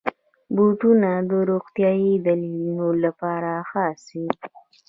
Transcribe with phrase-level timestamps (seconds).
[0.55, 4.27] بوټونه د روغتیايي دلیلونو لپاره خاص وي.